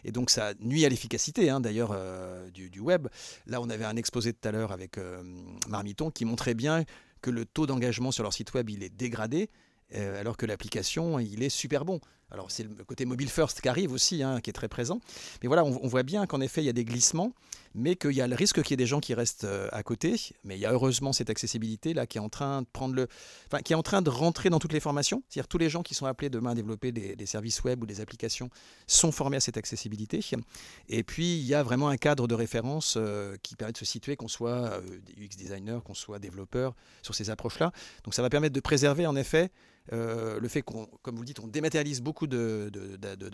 [0.04, 3.08] et donc ça nuit à l'efficacité hein, d'ailleurs euh, du, web.
[3.48, 5.24] Là, on avait un exposé tout à l'heure avec euh,
[5.68, 6.84] Marmiton qui montrait bien
[7.22, 9.50] que le taux d'engagement sur leur site web il est dégradé,
[9.94, 12.00] alors que l'application il est super bon.
[12.30, 15.00] Alors c'est le côté mobile first qui arrive aussi, hein, qui est très présent.
[15.42, 17.32] Mais voilà, on, voit bien qu'en effet, il y a des glissements,
[17.74, 19.82] mais qu'il y a le risque qu'il y ait des gens qui restent euh, à
[19.82, 20.16] côté.
[20.44, 23.08] Mais il y a heureusement cette accessibilité là qui est en train de
[23.48, 25.24] enfin, qui est en train de rentrer dans toutes les formations.
[25.30, 28.02] C'est-à-dire tous les gens qui sont appelés demain à développer des, services web ou des
[28.02, 28.50] applications
[28.88, 30.20] sont formés à cette accessibilité.
[30.90, 33.86] Et puis il y a vraiment un cadre de référence euh, qui permet de se
[33.86, 34.82] situer, qu'on soit euh,
[35.18, 37.72] UX designer, qu'on soit développeur sur ces approches-là.
[38.04, 39.50] Donc ça va permettre de préserver en effet
[39.94, 42.72] euh, le fait qu'on, comme vous dites, on dématérialise beaucoup de,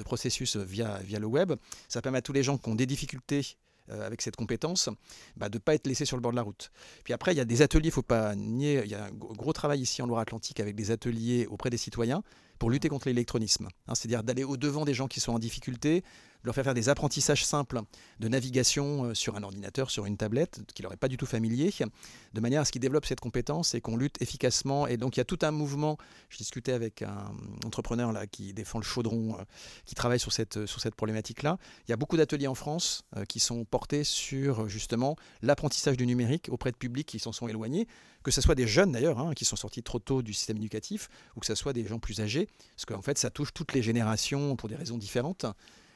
[0.03, 1.53] processus via, via le web,
[1.87, 3.57] ça permet à tous les gens qui ont des difficultés
[3.89, 4.89] euh, avec cette compétence,
[5.35, 6.71] bah, de ne pas être laissés sur le bord de la route.
[7.03, 9.11] Puis après, il y a des ateliers, il faut pas nier, il y a un
[9.11, 12.23] gros travail ici en Loire-Atlantique avec des ateliers auprès des citoyens
[12.59, 13.67] pour lutter contre l'électronisme.
[13.87, 16.03] Hein, c'est-à-dire d'aller au-devant des gens qui sont en difficulté,
[16.43, 17.81] leur faire faire des apprentissages simples
[18.19, 21.25] de navigation euh, sur un ordinateur, sur une tablette, qui leur est pas du tout
[21.25, 21.73] familier,
[22.33, 24.87] de manière à ce qu'ils développent cette compétence et qu'on lutte efficacement.
[24.87, 25.97] Et donc il y a tout un mouvement.
[26.29, 27.31] Je discutais avec un
[27.65, 29.43] entrepreneur là qui défend le chaudron, euh,
[29.85, 31.57] qui travaille sur cette, sur cette problématique-là.
[31.87, 36.05] Il y a beaucoup d'ateliers en France euh, qui sont portés sur justement l'apprentissage du
[36.05, 37.87] numérique auprès de publics qui s'en sont éloignés,
[38.23, 41.09] que ce soit des jeunes d'ailleurs, hein, qui sont sortis trop tôt du système éducatif,
[41.35, 43.81] ou que ce soit des gens plus âgés, parce qu'en fait ça touche toutes les
[43.81, 45.45] générations pour des raisons différentes.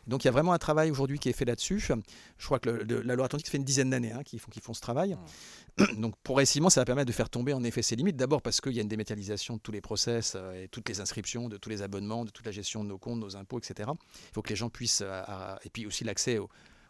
[0.08, 1.80] Donc il y a vraiment un travail aujourd'hui qui est fait là-dessus.
[1.80, 4.82] Je crois que la loi atlantique fait une dizaine d'années hein, qu'ils font, font ce
[4.82, 5.18] travail.
[5.98, 8.16] Donc progressivement, ça va permettre de faire tomber en effet ces limites.
[8.16, 11.00] D'abord parce qu'il y a une dématérialisation de tous les process euh, et toutes les
[11.02, 13.90] inscriptions, de tous les abonnements, de toute la gestion de nos comptes, nos impôts, etc.
[13.90, 15.04] Il faut que les gens puissent...
[15.06, 16.50] Euh, et puis aussi l'accès aux,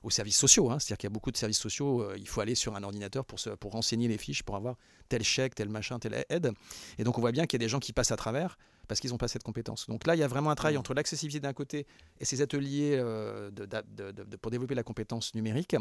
[0.10, 0.72] services sociaux.
[0.72, 0.80] Hein.
[0.80, 3.26] C'est-à-dire qu'il y a beaucoup de services sociaux, euh, il faut aller sur un ordinateur
[3.26, 4.78] pour, se, pour renseigner les fiches, pour avoir
[5.10, 6.54] tel chèque, tel machin, telle aide.
[6.98, 9.00] Et donc on voit bien qu'il y a des gens qui passent à travers parce
[9.00, 9.88] qu'ils n'ont pas cette compétence.
[9.88, 10.80] Donc là, il y a vraiment un travail mmh.
[10.80, 11.86] entre l'accessibilité d'un côté
[12.20, 15.76] et ces ateliers euh, de, pour développer la compétence numérique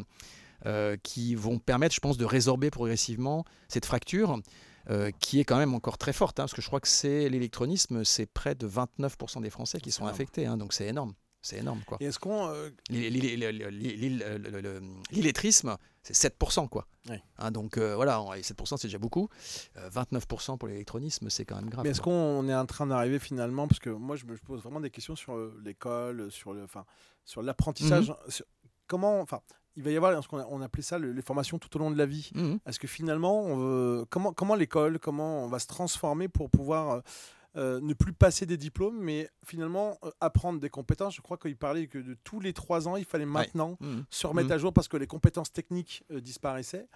[0.65, 4.41] euh, qui vont permettre, je pense, de résorber progressivement cette fracture.
[4.89, 7.29] Euh, qui est quand même encore très forte, hein, parce que je crois que c'est
[7.29, 11.13] l'électronisme, c'est près de 29% des Français qui sont affectés, hein, donc c'est énorme.
[11.43, 11.97] C'est énorme, quoi.
[12.01, 12.49] Et est-ce qu'on.
[12.49, 12.71] euh,
[15.11, 16.87] L'illettrisme, c'est 7%, quoi.
[17.09, 17.17] Oui.
[17.39, 19.29] Hein, donc euh, voilà, et 7% c'est déjà beaucoup.
[19.77, 21.85] Euh, 29% pour l'électronisme, c'est quand même grave.
[21.85, 24.81] Mais est-ce qu'on est en train d'arriver finalement Parce que moi, je me pose vraiment
[24.81, 26.85] des questions sur euh, l'école, sur le, enfin,
[27.25, 28.09] sur l'apprentissage.
[28.11, 28.17] Mhm.
[28.29, 28.47] sur-
[28.89, 29.41] comment, enfin,
[29.77, 31.99] il va y avoir a- on appelait ça le- les formations tout au long de
[31.99, 32.31] la vie.
[32.35, 32.59] Mhm.
[32.67, 37.03] Est-ce que finalement, on veut- comment, comment l'école, comment on va se transformer pour pouvoir
[37.57, 41.57] euh, ne plus passer des diplômes, mais finalement euh, apprendre des compétences Je crois qu'il
[41.57, 44.05] parlait que de tous les trois ans, il fallait maintenant Mhm.
[44.11, 46.87] se remettre à jour parce que les compétences techniques euh, disparaissaient.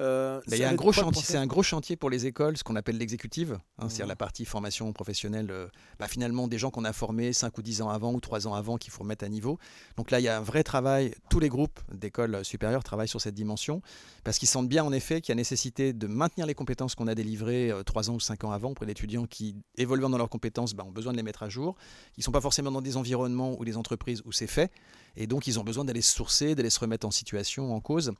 [0.00, 2.76] Il y a un gros chantier, c'est un gros chantier pour les écoles, ce qu'on
[2.76, 4.08] appelle l'exécutive, hein, c'est-à-dire Mhm.
[4.10, 5.52] la partie formation professionnelle.
[5.98, 8.54] bah, finalement, des gens qu'on a formés 5 ou 10 ans avant ou 3 ans
[8.54, 9.58] avant qu'il faut remettre à niveau.
[9.96, 11.14] Donc là, il y a un vrai travail.
[11.28, 13.82] Tous les groupes d'écoles supérieures travaillent sur cette dimension
[14.24, 17.06] parce qu'ils sentent bien en effet qu'il y a nécessité de maintenir les compétences qu'on
[17.08, 20.28] a délivrées 3 ans ou 5 ans avant pour les étudiants qui, évoluant dans leurs
[20.28, 21.76] compétences, bah, ont besoin de les mettre à jour.
[22.16, 24.70] Ils ne sont pas forcément dans des environnements ou des entreprises où c'est fait.
[25.16, 28.12] Et donc, ils ont besoin d'aller se sourcer, d'aller se remettre en situation, en cause.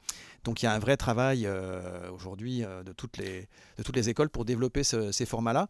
[0.44, 4.44] Donc, il y a un vrai travail euh, aujourd'hui euh, de, toutes les, écoles pour
[4.44, 5.68] développer ce- ces formats-là.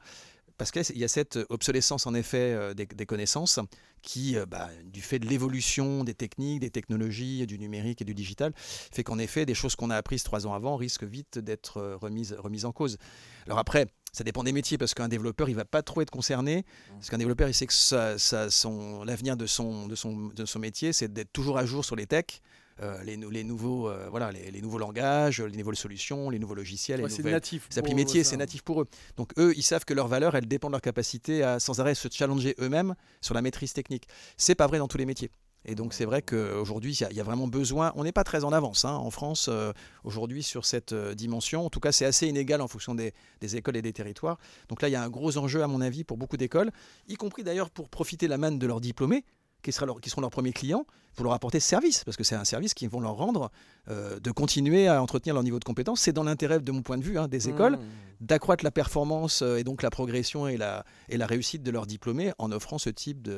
[0.57, 3.61] Parce qu'il y a cette obsolescence, en effet, euh, des, connaissances
[4.03, 8.53] qui, bah, du fait de l'évolution des techniques, des technologies, du numérique et du digital,
[8.57, 12.35] fait qu'en effet, des choses qu'on a apprises trois ans avant risquent vite d'être remises,
[12.39, 12.99] remises en cause.
[13.47, 16.65] Alors après, ça dépend des métiers, parce qu'un développeur, il va pas trop être concerné,
[16.95, 20.45] parce qu'un développeur, il sait que ça- ça- son- l'avenir de son, de, son, de
[20.45, 22.41] son métier, c'est d'être toujours à jour sur les techs,
[22.83, 26.39] euh, les, nou- les nouveaux, euh, voilà, les, les nouveaux langages, les nouvelles solutions, les
[26.39, 27.69] nouveaux logiciels, Ouais, les c'est nouvelles natif.
[27.71, 28.89] les applis métiers, c'est natif pour eux.
[29.19, 31.95] Donc eux, ils savent que leur valeur, elle dépend de leur capacité à sans arrêt
[31.95, 34.09] se challenger eux-mêmes sur la maîtrise technique.
[34.39, 35.31] C'est pas vrai dans tous les métiers.
[35.67, 38.13] Et donc c'est vrai qu'aujourd'hui, il y a- il y, a vraiment besoin, on n'est
[38.13, 39.73] pas très en avance hein, en France euh,
[40.05, 41.67] aujourd'hui sur cette euh, dimension.
[41.67, 44.39] En tout cas, c'est assez inégal en fonction des, des écoles et des territoires.
[44.69, 46.71] Donc là, il y a un gros enjeu à mon avis pour beaucoup d'écoles,
[47.09, 49.25] y compris d'ailleurs pour profiter la manne de leurs diplômés,
[49.63, 52.25] qui, sera leur- qui seront leurs premiers clients, pour leur apporter ce service, parce que
[52.25, 53.51] c'est un service qu'ils vont leur rendre,
[53.91, 56.01] euh, de continuer à entretenir leur niveau de compétence.
[56.01, 57.81] C'est dans l'intérêt, de mon point de vue, hein, des écoles, Mmh.
[58.23, 61.87] d'accroître la performance euh, et donc la progression et la, et la réussite de leurs
[61.87, 63.29] diplômés en offrant ce type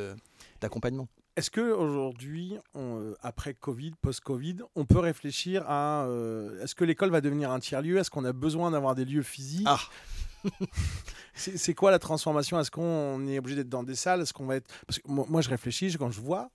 [0.61, 1.08] d'accompagnement.
[1.35, 6.85] Est-ce que aujourd'hui, on, euh, après Covid, post-Covid, on peut réfléchir à euh, est-ce que
[6.85, 7.97] l'école va devenir un tiers-lieu?
[7.97, 9.66] Est-ce qu'on a besoin d'avoir des lieux physiques?
[9.66, 9.81] Ah.
[11.35, 12.61] C'est c'est quoi la transformation?
[12.61, 14.21] Est-ce qu'on est obligé d'être dans des salles?
[14.21, 16.51] Est-ce qu'on va être Parce que moi, je réfléchis quand je vois.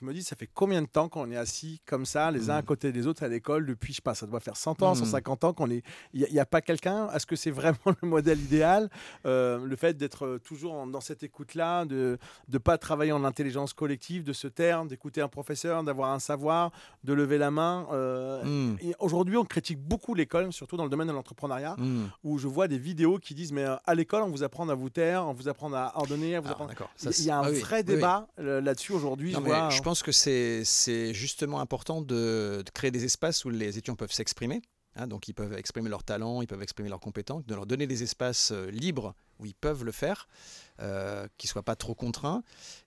[0.00, 2.56] Je me dis, ça fait combien de temps qu'on est assis comme ça, les uns
[2.56, 2.64] à Mm.
[2.64, 3.64] côté des autres à l'école?
[3.64, 4.96] Depuis, je sais pas, ça doit faire 100 ans, Mm.
[4.96, 5.84] 150 ans qu'on est.
[6.14, 7.08] Il n'y a, pas quelqu'un?
[7.12, 8.90] Est-ce que c'est vraiment le modèle idéal?
[9.24, 12.18] Euh, Le fait d'être euh, toujours en- dans cette écoute-là, de
[12.52, 16.72] ne pas travailler en intelligence collective, de se taire, d'écouter un professeur, d'avoir un savoir,
[17.04, 17.86] de lever la main.
[17.92, 18.76] euh, Mmh.
[18.82, 22.06] et Aujourd'hui, on critique beaucoup l'école, surtout dans le domaine de l'entrepreneuriat, Mmh.
[22.24, 24.74] où je vois des vidéos qui disent Mais euh, à l'école, on vous apprend à
[24.74, 26.72] vous taire, on vous apprend à ordonner, à vous Ah, apprendre.
[26.72, 29.30] Il y a- Ça, il y a un ah oui, vrai oui, débat là-dessus aujourd'hui.
[29.32, 29.83] Je vois, je hein.
[29.84, 34.62] Pense que c'est justement important de, créer des espaces où les étudiants peuvent s'exprimer.
[34.96, 37.86] hein, donc ils peuvent exprimer leurs talents, ils peuvent exprimer leurs compétences, de leur donner
[37.86, 40.26] des espaces euh, libres où ils peuvent le faire,
[40.80, 42.42] euh, qui ne soient pas trop contraints.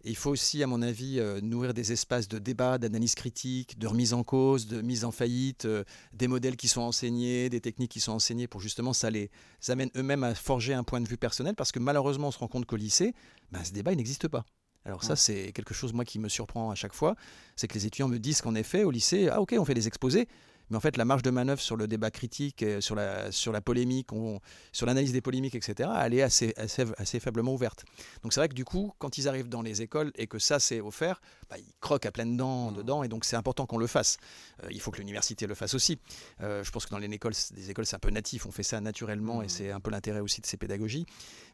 [0.05, 3.86] Il faut aussi, à mon avis, euh, nourrir des espaces de débat, d'analyse critique, de
[3.86, 5.67] remise en cause, de mise en faillite,
[6.13, 9.29] des modèles qui sont enseignés, des techniques qui sont enseignées pour justement ça les
[9.67, 12.47] amène eux-mêmes à forger un point de vue personnel parce que malheureusement on se rend
[12.47, 13.13] compte qu'au lycée,
[13.51, 14.45] ben, ce débat n'existe pas.
[14.85, 17.15] Alors ça, c'est quelque chose, moi, qui me surprend à chaque fois.
[17.55, 19.87] C'est que les étudiants me disent qu'en effet, au lycée, ah ok, on fait des
[19.87, 20.27] exposés,
[20.69, 23.51] mais en fait, la marge de manœuvre sur le débat critique, euh, sur la, sur
[23.51, 24.39] la polémique, on-
[24.71, 27.83] sur l'analyse des polémiques, etc., elle est assez, assez, assez faiblement ouverte.
[28.23, 30.59] Donc c'est vrai que du coup, quand ils arrivent dans les écoles et que ça,
[30.59, 33.88] c'est offert, bah, ils croquent à pleines dents dedans, et donc c'est important qu'on le
[33.88, 34.17] fasse.
[34.63, 35.99] Euh, il faut que l'université le fasse aussi.
[36.41, 37.33] Euh, je pense que dans les écoles,
[37.69, 39.49] écoles, c'est un peu natif, on fait ça naturellement, et Mhm.
[39.49, 41.05] c'est un peu l'intérêt aussi de ces pédagogies.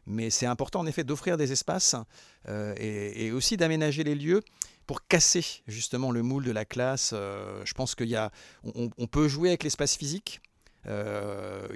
[0.06, 1.94] Mais c'est important, en effet, d'offrir des espaces
[2.48, 4.42] euh, et, et aussi d'aménager les lieux
[4.86, 7.14] pour casser justement le moule de la classe.
[7.14, 8.30] Je pense qu'il y a,
[8.64, 10.40] on, on peut jouer avec l'espace physique.
[10.86, 10.90] Il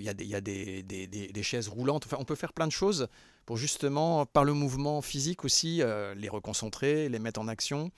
[0.05, 2.05] y a, des, il y a des, des- des- des chaises roulantes.
[2.05, 3.09] Enfin, on peut faire plein de choses
[3.49, 7.91] pour justement, par le mouvement physique aussi, euh, les reconcentrer, les mettre en action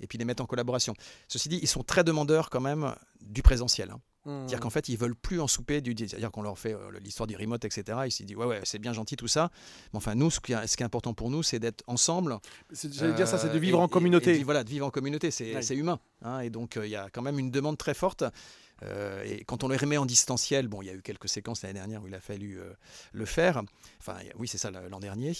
[0.00, 0.94] et puis les mettre en collaboration.
[1.28, 3.92] Ceci dit, ils sont très demandeurs quand même du présentiel.
[3.92, 4.00] hein.
[4.26, 4.30] Mmh.
[4.40, 5.94] C'est-à-dire qu'en fait, ils veulent plus en souper du.
[5.96, 7.98] C'est-à-dire qu'on leur fait euh, l'histoire du remote, etc.
[8.06, 9.50] Ils se disent, ouais, ouais, c'est bien gentil tout ça.
[9.92, 12.36] Mais enfin, nous, ce qui, est- ce qui est important pour nous, c'est d'être ensemble.
[12.72, 14.38] J'allais dire ça, c'est de Euh, vivre et- en communauté.
[14.38, 15.76] et voilà, de vivre en communauté, c'est Ouais.
[15.76, 16.00] humain.
[16.22, 18.24] hein, et donc, euh, il y a quand même une demande très forte.
[18.82, 21.62] Euh, et quand on les remet en distanciel, bon, il y a eu quelques séquences
[21.62, 22.72] l'année dernière où il a fallu euh,
[23.12, 23.62] le faire.
[24.00, 25.32] Enfin, oui, c'est ça l'an dernier.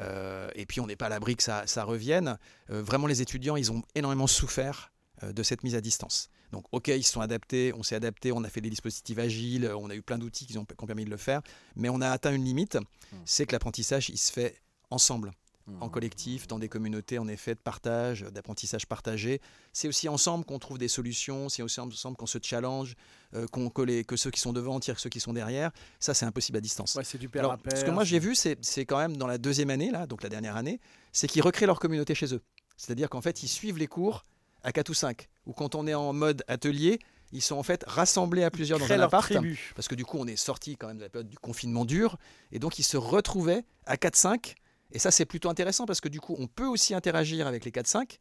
[0.00, 2.38] Euh, et puis, on n'est pas à l'abri que ça, ça revienne.
[2.70, 6.28] Euh, vraiment, les étudiants, ils ont énormément souffert euh, de cette mise à distance.
[6.52, 9.70] Donc, ok, ils se sont adaptés, on s'est adapté, on a fait des dispositifs agiles,
[9.76, 11.42] on a eu plein d'outils qui ont, qui ont permis de le faire,
[11.74, 12.78] mais on a atteint une limite,
[13.24, 15.32] c'est que l'apprentissage, il se fait ensemble,
[15.80, 19.40] en collectif, dans des communautés en effet de partage, d'apprentissage partagé.
[19.72, 22.94] C'est aussi ensemble qu'on trouve des solutions, c'est aussi ensemble qu'on se challenge,
[23.34, 25.72] euh, qu'on que, que ceux qui sont devant tirent ceux qui sont derrière.
[25.98, 26.94] Ça, c'est impossible à distance.
[26.94, 29.38] Ouais, c'est du père à Ce que moi j'ai vu, c'est quand même dans la
[29.38, 30.80] deuxième année, là, donc la dernière année,
[31.12, 32.42] c'est qu'ils recréent leur communauté chez eux.
[32.76, 34.22] C'est-à-dire qu'en fait, ils suivent les cours
[34.66, 35.28] à 4 ou 5.
[35.46, 36.98] Ou quand on est en mode atelier,
[37.32, 39.32] ils sont en fait rassemblés à plusieurs dans un appart.
[39.76, 42.18] Parce que du coup, on est sorti quand même de la période du confinement dur.
[42.50, 44.54] Et donc, ils se retrouvaient à 4-5.
[44.90, 47.70] Et ça, c'est plutôt intéressant parce que du coup, on peut aussi interagir avec les
[47.70, 48.18] 4-5.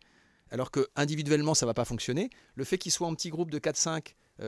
[0.51, 2.29] Alors que individuellement, ça ne va pas fonctionner.
[2.53, 4.01] Le fait qu'ils soient en petit groupe de 4-5 euh,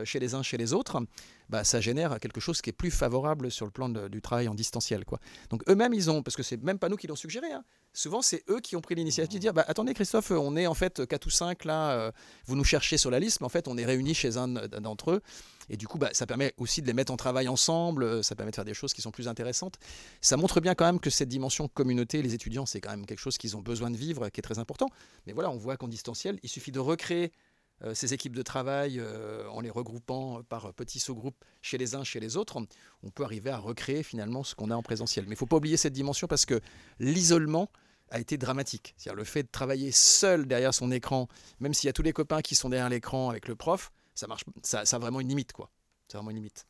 [0.04, 1.00] chez les uns, chez les autres,
[1.48, 4.54] bah, ça génère quelque chose qui est plus favorable sur le plan du travail en
[4.54, 5.04] distanciel.
[5.04, 5.18] Quoi.
[5.50, 7.64] Donc eux-mêmes, ils ont, parce que c'est même pas nous qui l'ont suggéré, hein.
[7.92, 10.74] souvent c'est eux qui ont pris l'initiative de dire bah, attendez Christophe, on est en
[10.74, 12.12] fait 4 ou 5 là, euh,
[12.46, 15.12] vous nous cherchez sur la liste, mais en fait on est réunis chez un d'entre
[15.12, 15.22] eux.
[15.70, 18.34] Et du coup, bah, ça permet aussi de les mettre en travail ensemble, euh, ça
[18.34, 19.78] permet de faire des choses qui sont plus intéressantes.
[20.20, 23.18] Ça montre bien quand même que cette dimension communauté, les étudiants, c'est quand même quelque
[23.20, 24.88] chose qu'ils ont besoin de vivre, qui est très important.
[25.26, 27.28] Mais voilà, on voit qu'en distanciel, il suffit de recréer euh,
[27.94, 32.20] ces équipes de travail, euh, en les regroupant par petits sous-groupes chez les uns, chez
[32.20, 32.60] les autres,
[33.02, 35.24] on peut arriver à recréer finalement ce qu'on a en présentiel.
[35.24, 36.60] Mais il ne faut pas oublier cette dimension parce que
[36.98, 37.70] l'isolement
[38.10, 38.94] a été dramatique.
[38.96, 41.28] C'est-à-dire le fait de travailler seul derrière son écran,
[41.60, 44.26] même s'il y a tous les copains qui sont derrière l'écran avec le prof, ça
[44.26, 45.70] marche, ça a vraiment une limite, quoi.
[46.08, 46.66] C'est vraiment une limite.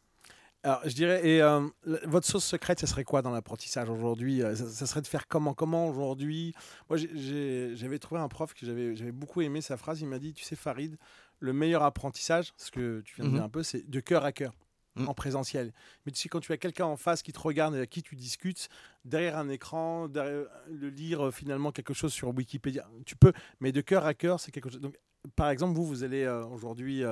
[0.64, 1.66] Alors, je dirais, et euh,
[2.04, 5.54] votre sauce secrète, ça serait quoi dans l'apprentissage aujourd'hui euh, ça, serait de faire comment
[5.54, 6.52] Comment aujourd'hui?
[6.90, 10.00] Moi, j'avais trouvé un prof que j'avais beaucoup aimé sa phrase.
[10.00, 10.96] Il m'a dit Tu sais, Farid,
[11.38, 13.46] le meilleur apprentissage, ce que tu viens de dire mhm.
[13.46, 14.52] un peu, c'est de cœur à cœur.
[14.98, 15.08] Mhm.
[15.08, 15.72] en présentiel.
[16.04, 18.02] Mais tu sais, quand tu as quelqu'un en face qui te regarde et à qui
[18.02, 18.68] tu discutes,
[19.04, 23.72] derrière un écran, derrière, le lire euh, finalement quelque chose sur Wikipédia, tu peux, mais
[23.72, 24.80] de cœur à cœur, c'est quelque chose.
[24.80, 24.96] Donc,
[25.36, 27.02] par exemple, vous, vous allez aujourd'hui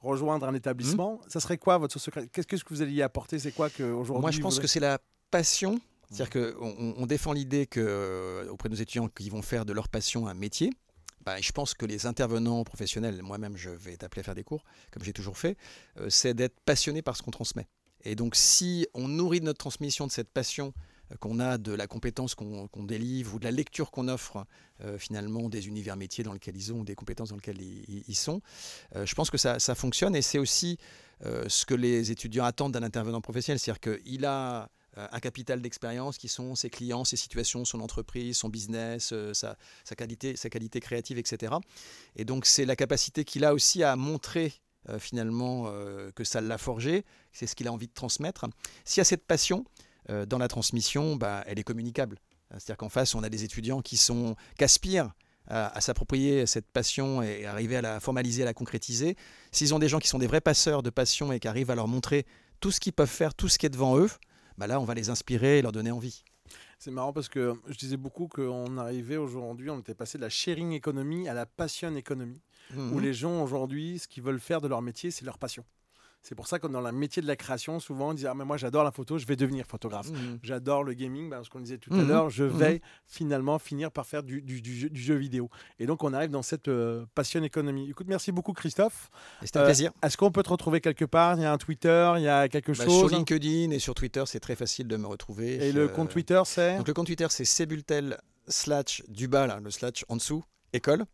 [0.00, 1.30] rejoindre un établissement, mmh.
[1.30, 2.28] ça serait quoi votre secret?
[2.32, 3.38] Qu'est-ce que vous allez y apporter?
[3.38, 4.98] C'est quoi que aujourd'hui Moi, je pense que c'est la
[5.30, 5.80] passion.
[6.10, 9.72] C'est-à-dire qu'on on défend l'idée que euh, auprès de nos étudiants qui vont faire de
[9.72, 10.70] leur passion un métier.
[11.24, 14.64] Bah, je pense que les intervenants professionnels, moi-même je vais t'appeler à faire des cours,
[14.90, 15.56] comme j'ai toujours fait,
[15.98, 17.66] euh, c'est d'être passionné par ce qu'on transmet.
[18.02, 20.74] Et donc si on nourrit notre transmission de cette passion
[21.20, 24.46] qu'on a de la compétence qu'on délivre ou de la lecture qu'on offre
[24.84, 28.40] euh, finalement des univers métiers dans lesquels ils ont, des compétences dans lesquelles ils, sont.
[28.96, 30.78] Euh, je pense que ça, fonctionne et c'est aussi
[31.24, 36.18] euh, ce que les étudiants attendent d'un intervenant professionnel, c'est-à-dire qu'il a un capital d'expérience
[36.18, 39.56] qui sont ses clients, ses situations, son entreprise, son business, sa,
[39.96, 41.54] qualité, sa qualité créative, etc.
[42.14, 44.52] Et donc c'est la capacité qu'il a aussi à montrer
[44.98, 45.72] finalement
[46.14, 48.44] que ça l'a forgé, c'est ce qu'il a envie de transmettre.
[48.84, 49.64] S'il y a cette passion,
[50.10, 52.18] euh, dans la transmission, bah, elle est communicable.
[52.50, 55.12] C'est-à-dire qu'en face, on a des étudiants qui sont qui aspirent
[55.48, 59.16] à, s'approprier cette passion et arriver à la formaliser, à la concrétiser.
[59.50, 61.74] S'ils ont des gens qui sont des vrais passeurs de passion et qui arrivent à
[61.74, 62.26] leur montrer
[62.60, 64.10] tout ce qu'ils peuvent faire, tout ce qui est devant eux,
[64.58, 66.22] bah là, on va les inspirer et leur donner envie.
[66.78, 70.28] C'est marrant parce que je disais beaucoup qu'on arrivait aujourd'hui, on était passé de la
[70.28, 72.40] sharing economy à la passion economy,
[72.74, 73.00] où mhm.
[73.00, 75.64] les gens aujourd'hui, ce qu'ils veulent faire de leur métier, c'est leur passion.
[76.22, 78.44] C'est pour ça que dans le métier de la création, souvent on dit ah, mais
[78.44, 80.08] moi j'adore la photo, je vais devenir photographe.
[80.10, 80.38] Mmh.
[80.42, 82.08] J'adore le gaming, parce qu'on disait tout à mmh.
[82.08, 82.48] l'heure, je mmh.
[82.48, 84.42] vais finalement finir par faire du,
[84.94, 85.50] jeu, vidéo.
[85.80, 87.90] Et donc on arrive dans cette euh, passion économie.
[87.90, 89.10] Écoute, merci beaucoup Christophe.
[89.42, 89.90] C'était un plaisir.
[89.90, 91.36] Euh, est-ce qu'on peut te retrouver quelque part?
[91.36, 92.98] Il y a un Twitter, il y a quelque bah, chose?
[92.98, 95.54] Sur LinkedIn et sur Twitter, c'est très facile de me retrouver.
[95.66, 96.76] Et le compte Twitter, c'est?
[96.76, 101.04] Donc le compte Twitter, c'est sebultel slash du bas, le slash en dessous, école.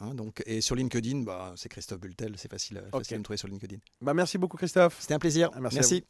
[0.00, 3.36] Hein, donc, et sur LinkedIn, bah, c'est Christophe Bultel, c'est facile, facile, à me trouver
[3.36, 3.76] sur LinkedIn.
[4.00, 4.96] Bah, merci beaucoup Christophe.
[5.00, 5.50] C'était un plaisir.
[5.54, 6.04] Ah, merci.